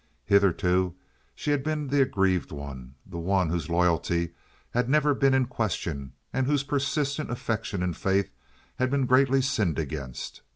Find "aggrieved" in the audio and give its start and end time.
2.01-2.51